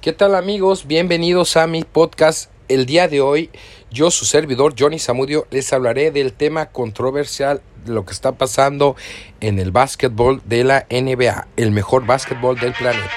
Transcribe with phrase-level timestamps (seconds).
[0.00, 0.86] ¿Qué tal amigos?
[0.86, 2.50] Bienvenidos a mi podcast.
[2.68, 3.50] El día de hoy,
[3.90, 8.96] yo, su servidor Johnny Zamudio, les hablaré del tema controversial de lo que está pasando
[9.42, 13.10] en el básquetbol de la NBA, el mejor básquetbol del planeta.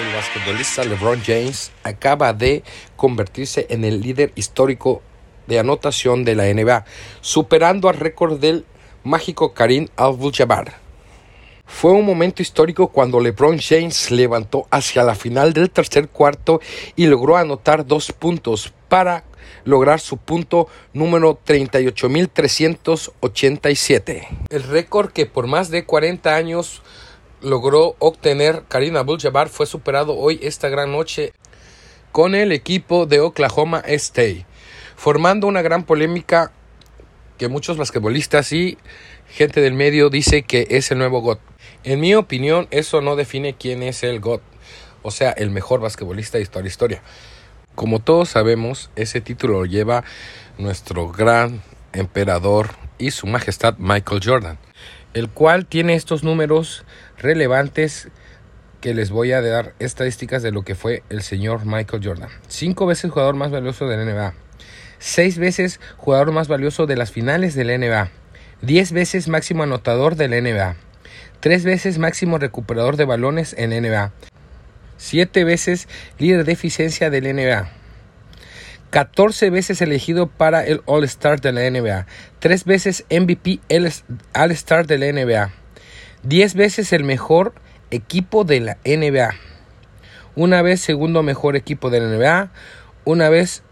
[0.00, 2.62] El basquetbolista LeBron James acaba de
[2.94, 5.02] convertirse en el líder histórico
[5.48, 6.84] de anotación de la NBA,
[7.20, 8.64] superando al récord del
[9.02, 10.81] mágico Karim Abdul-Jabbar.
[11.72, 16.60] Fue un momento histórico cuando LeBron James levantó hacia la final del tercer cuarto
[16.94, 19.24] y logró anotar dos puntos para
[19.64, 24.28] lograr su punto número 38.387.
[24.50, 26.82] El récord que por más de 40 años
[27.40, 31.32] logró obtener Karim Abdul-Jabbar fue superado hoy esta gran noche
[32.12, 34.46] con el equipo de Oklahoma State,
[34.94, 36.52] formando una gran polémica
[37.38, 38.78] que muchos basquetbolistas y
[39.28, 41.40] gente del medio dice que es el nuevo GOT.
[41.84, 44.42] En mi opinión, eso no define quién es el GOT,
[45.02, 47.02] o sea, el mejor basquetbolista de historia historia.
[47.74, 50.04] Como todos sabemos, ese título lo lleva
[50.58, 51.62] nuestro gran
[51.92, 54.58] emperador y su majestad Michael Jordan,
[55.14, 56.84] el cual tiene estos números
[57.18, 58.08] relevantes
[58.80, 62.28] que les voy a dar estadísticas de lo que fue el señor Michael Jordan.
[62.48, 64.34] Cinco veces jugador más valioso de la NBA.
[65.04, 68.10] Seis veces jugador más valioso de las finales de la NBA.
[68.62, 70.76] Diez veces máximo anotador de la NBA
[71.42, 74.12] tres veces máximo recuperador de balones en NBA,
[74.96, 75.88] siete veces
[76.20, 77.68] líder de eficiencia del NBA,
[78.90, 82.06] 14 veces elegido para el All-Star de la NBA,
[82.38, 83.58] tres veces MVP
[84.34, 85.50] All-Star de la NBA,
[86.22, 87.54] 10 veces el mejor
[87.90, 89.34] equipo de la NBA,
[90.36, 92.52] una vez segundo mejor equipo de la NBA,
[93.04, 93.64] una vez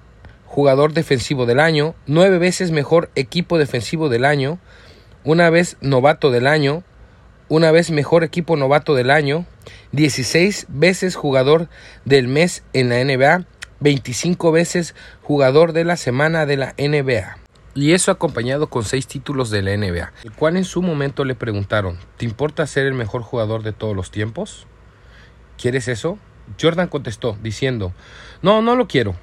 [0.50, 4.58] jugador defensivo del año, nueve veces mejor equipo defensivo del año,
[5.22, 6.82] una vez novato del año,
[7.48, 9.46] una vez mejor equipo novato del año,
[9.92, 11.68] 16 veces jugador
[12.04, 13.46] del mes en la NBA,
[13.78, 17.38] 25 veces jugador de la semana de la NBA.
[17.76, 21.36] Y eso acompañado con 6 títulos de la NBA, el cual en su momento le
[21.36, 24.66] preguntaron, ¿te importa ser el mejor jugador de todos los tiempos?
[25.56, 26.18] ¿Quieres eso?
[26.60, 27.92] Jordan contestó diciendo,
[28.42, 29.14] no, no lo quiero,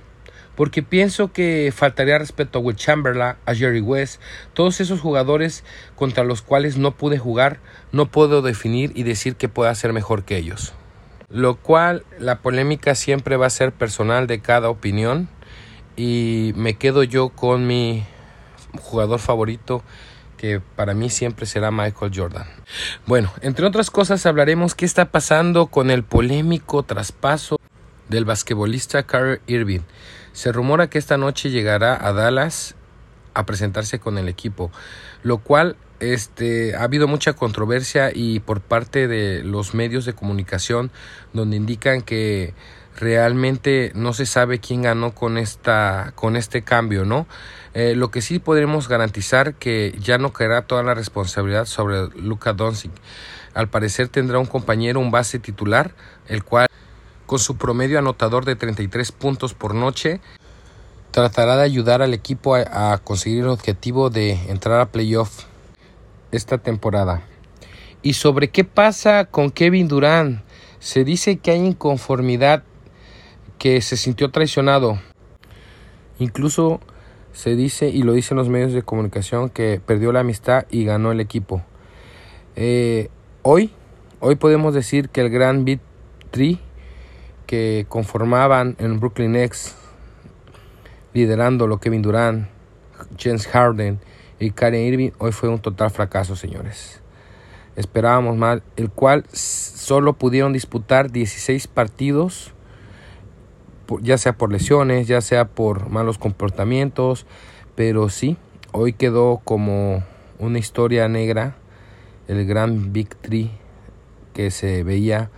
[0.57, 4.19] porque pienso que faltaría respeto a Will Chamberlain, a Jerry West,
[4.53, 5.63] todos esos jugadores
[5.95, 7.59] contra los cuales no pude jugar,
[7.91, 10.73] no puedo definir y decir que pueda ser mejor que ellos.
[11.29, 15.29] Lo cual la polémica siempre va a ser personal de cada opinión
[15.95, 18.03] y me quedo yo con mi
[18.81, 19.83] jugador favorito
[20.37, 22.47] que para mí siempre será Michael Jordan.
[23.05, 27.59] Bueno, entre otras cosas hablaremos qué está pasando con el polémico traspaso
[28.09, 29.81] del basquetbolista Kyrie Irving.
[30.37, 32.75] Se rumora que esta noche llegará a Dallas
[33.33, 34.71] a presentarse con el equipo,
[35.23, 40.91] lo cual este, ha habido mucha controversia y por parte de los medios de comunicación
[41.33, 42.53] donde indican que
[42.95, 47.25] realmente no se sabe quién ganó con esta con este cambio no
[47.73, 52.53] eh, lo que sí podremos garantizar que ya no caerá toda la responsabilidad sobre Luka
[52.53, 52.91] Doncic.
[53.55, 55.95] Al parecer tendrá un compañero un base titular
[56.27, 56.66] el cual
[57.27, 60.21] con su promedio anotador de 33 puntos por noche,
[61.11, 65.43] tratará de ayudar al equipo a, conseguir el objetivo de entrar a playoff
[66.31, 67.21] esta temporada.
[68.01, 70.41] ¿Y sobre qué pasa con Kevin Durant?
[70.79, 72.63] Se dice que hay inconformidad,
[73.57, 74.99] que se sintió traicionado.
[76.19, 76.79] Incluso
[77.33, 81.11] se dice, y lo dicen los medios de comunicación, que perdió la amistad y ganó
[81.11, 81.61] el equipo.
[82.55, 83.09] Eh,
[83.41, 83.71] hoy,
[84.21, 85.81] hoy podemos decir que el gran Beat
[86.31, 86.66] 3
[87.47, 89.73] que conformaban en Brooklyn Nets,
[91.13, 92.47] liderando lo Kevin Durant,
[93.17, 93.99] James Harden
[94.39, 97.01] y Karen Irving, hoy fue un total fracaso, señores.
[97.75, 102.53] Esperábamos más, el cual solo pudieron disputar 16 partidos,
[104.01, 107.25] ya sea por lesiones, ya sea por malos comportamientos,
[107.75, 108.37] pero sí,
[108.73, 110.03] hoy quedó como
[110.39, 111.55] una historia negra
[112.27, 113.51] el gran victory
[114.33, 115.29] que se veía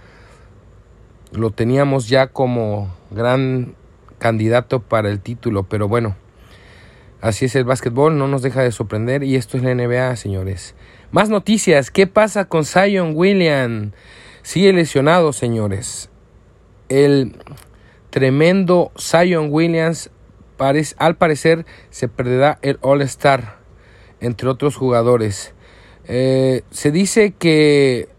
[1.32, 3.76] lo teníamos ya como gran
[4.18, 6.16] candidato para el título, pero bueno,
[7.22, 10.76] así es el básquetbol, no nos deja de sorprender y esto es la NBA, señores.
[11.12, 13.92] Más noticias, ¿qué pasa con Zion William?
[14.44, 16.10] Sigue lesionado, señores.
[16.88, 17.36] El
[18.10, 20.12] tremendo Zion Williams
[20.98, 23.60] al parecer se perderá el All Star,
[24.20, 25.54] entre otros jugadores.
[26.06, 28.10] Eh, se dice que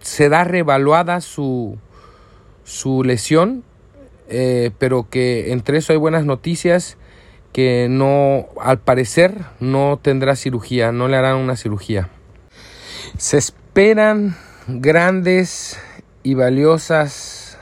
[0.00, 1.78] será revaluada su
[2.70, 3.64] su lesión,
[4.28, 6.98] eh, pero que entre eso hay buenas noticias
[7.52, 12.10] que no, al parecer, no tendrá cirugía, no le harán una cirugía.
[13.18, 14.36] Se esperan
[14.68, 15.80] grandes
[16.22, 17.58] y valiosas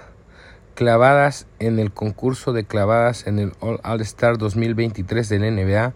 [0.75, 5.95] clavadas en el concurso de clavadas en el All Star 2023 del NBA.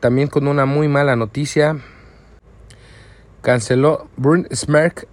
[0.00, 1.78] También con una muy mala noticia.
[3.42, 5.06] Canceló Brun Smerk.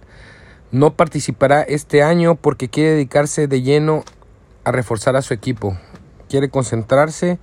[0.72, 4.04] No participará este año porque quiere dedicarse de lleno
[4.64, 5.78] a reforzar a su equipo.
[6.28, 7.38] Quiere concentrarse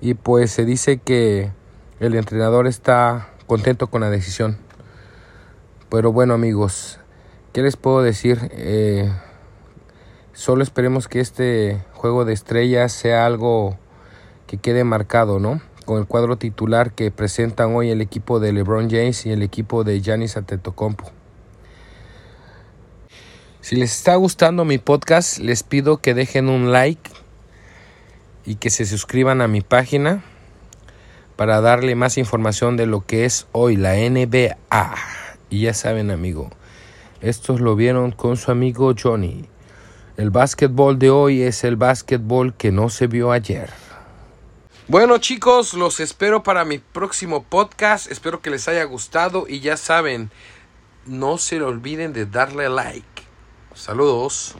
[0.00, 1.50] y pues se dice que
[2.00, 4.56] el entrenador está contento con la decisión.
[5.90, 7.00] Pero bueno amigos,
[7.52, 8.50] ¿qué les puedo decir?
[8.52, 9.12] Eh,
[10.32, 13.76] solo esperemos que este juego de estrellas sea algo
[14.46, 15.60] que quede marcado, ¿no?
[15.84, 19.84] Con el cuadro titular que presentan hoy el equipo de LeBron James y el equipo
[19.84, 21.12] de Giannis Antetokounmpo.
[23.64, 27.10] Si les está gustando mi podcast, les pido que dejen un like
[28.44, 30.22] y que se suscriban a mi página
[31.36, 34.94] para darle más información de lo que es hoy la NBA.
[35.48, 36.50] Y ya saben, amigo,
[37.22, 39.46] estos lo vieron con su amigo Johnny.
[40.18, 43.70] El básquetbol de hoy es el básquetbol que no se vio ayer.
[44.88, 48.12] Bueno chicos, los espero para mi próximo podcast.
[48.12, 50.30] Espero que les haya gustado y ya saben,
[51.06, 53.13] no se olviden de darle like.
[53.74, 54.54] Saludos.